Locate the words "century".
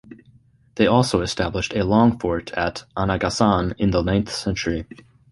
4.33-4.87